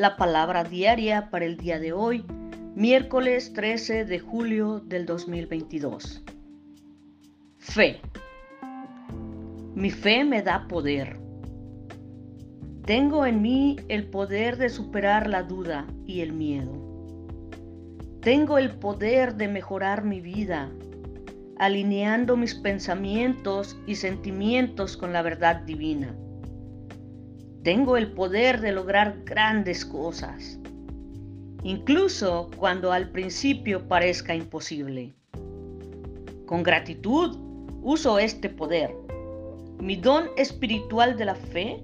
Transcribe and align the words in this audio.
la 0.00 0.16
palabra 0.16 0.64
diaria 0.64 1.28
para 1.28 1.44
el 1.44 1.58
día 1.58 1.78
de 1.78 1.92
hoy, 1.92 2.24
miércoles 2.74 3.52
13 3.52 4.06
de 4.06 4.18
julio 4.18 4.80
del 4.80 5.04
2022. 5.04 6.22
Fe. 7.58 8.00
Mi 9.74 9.90
fe 9.90 10.24
me 10.24 10.40
da 10.40 10.66
poder. 10.68 11.18
Tengo 12.86 13.26
en 13.26 13.42
mí 13.42 13.76
el 13.88 14.06
poder 14.06 14.56
de 14.56 14.70
superar 14.70 15.28
la 15.28 15.42
duda 15.42 15.86
y 16.06 16.22
el 16.22 16.32
miedo. 16.32 16.72
Tengo 18.22 18.56
el 18.56 18.70
poder 18.70 19.34
de 19.34 19.48
mejorar 19.48 20.02
mi 20.02 20.22
vida, 20.22 20.70
alineando 21.58 22.38
mis 22.38 22.54
pensamientos 22.54 23.76
y 23.86 23.96
sentimientos 23.96 24.96
con 24.96 25.12
la 25.12 25.20
verdad 25.20 25.56
divina. 25.56 26.16
Tengo 27.62 27.98
el 27.98 28.12
poder 28.12 28.62
de 28.62 28.72
lograr 28.72 29.18
grandes 29.24 29.84
cosas, 29.84 30.58
incluso 31.62 32.50
cuando 32.56 32.90
al 32.90 33.10
principio 33.10 33.86
parezca 33.86 34.34
imposible. 34.34 35.12
Con 36.46 36.62
gratitud 36.62 37.36
uso 37.82 38.18
este 38.18 38.48
poder, 38.48 38.94
mi 39.78 39.96
don 39.96 40.30
espiritual 40.38 41.18
de 41.18 41.24
la 41.26 41.34
fe, 41.34 41.82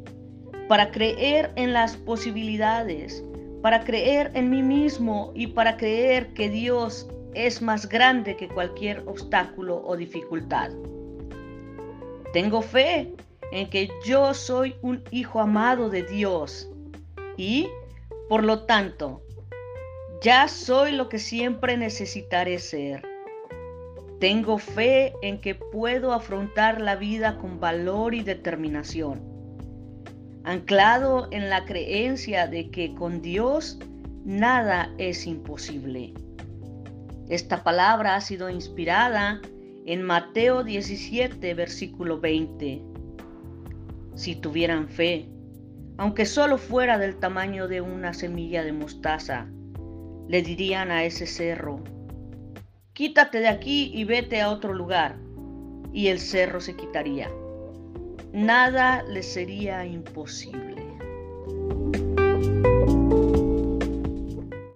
para 0.66 0.90
creer 0.90 1.52
en 1.56 1.74
las 1.74 1.94
posibilidades, 1.94 3.22
para 3.60 3.84
creer 3.84 4.30
en 4.32 4.48
mí 4.48 4.62
mismo 4.62 5.30
y 5.34 5.48
para 5.48 5.76
creer 5.76 6.28
que 6.32 6.48
Dios 6.48 7.06
es 7.34 7.60
más 7.60 7.86
grande 7.86 8.34
que 8.36 8.48
cualquier 8.48 9.02
obstáculo 9.06 9.82
o 9.86 9.94
dificultad. 9.94 10.70
Tengo 12.32 12.62
fe 12.62 13.12
en 13.52 13.70
que 13.70 13.90
yo 14.04 14.34
soy 14.34 14.76
un 14.82 15.02
hijo 15.10 15.40
amado 15.40 15.90
de 15.90 16.02
Dios 16.02 16.68
y, 17.36 17.68
por 18.28 18.44
lo 18.44 18.64
tanto, 18.64 19.22
ya 20.22 20.48
soy 20.48 20.92
lo 20.92 21.08
que 21.08 21.18
siempre 21.18 21.76
necesitaré 21.76 22.58
ser. 22.58 23.02
Tengo 24.18 24.58
fe 24.58 25.12
en 25.22 25.40
que 25.40 25.54
puedo 25.54 26.12
afrontar 26.12 26.80
la 26.80 26.96
vida 26.96 27.36
con 27.38 27.60
valor 27.60 28.14
y 28.14 28.22
determinación, 28.22 29.22
anclado 30.44 31.28
en 31.30 31.50
la 31.50 31.64
creencia 31.66 32.46
de 32.46 32.70
que 32.70 32.94
con 32.94 33.20
Dios 33.20 33.78
nada 34.24 34.92
es 34.96 35.26
imposible. 35.26 36.14
Esta 37.28 37.62
palabra 37.62 38.16
ha 38.16 38.20
sido 38.20 38.48
inspirada 38.48 39.40
en 39.84 40.02
Mateo 40.02 40.64
17, 40.64 41.54
versículo 41.54 42.18
20 42.18 42.95
si 44.16 44.34
tuvieran 44.34 44.88
fe, 44.88 45.28
aunque 45.98 46.26
solo 46.26 46.58
fuera 46.58 46.98
del 46.98 47.16
tamaño 47.16 47.68
de 47.68 47.80
una 47.80 48.12
semilla 48.12 48.64
de 48.64 48.72
mostaza, 48.72 49.46
le 50.28 50.42
dirían 50.42 50.90
a 50.90 51.04
ese 51.04 51.26
cerro, 51.26 51.84
quítate 52.92 53.38
de 53.38 53.48
aquí 53.48 53.92
y 53.94 54.04
vete 54.04 54.40
a 54.40 54.50
otro 54.50 54.72
lugar, 54.74 55.16
y 55.92 56.08
el 56.08 56.18
cerro 56.18 56.60
se 56.60 56.74
quitaría. 56.74 57.30
Nada 58.32 59.02
le 59.04 59.22
sería 59.22 59.86
imposible. 59.86 60.85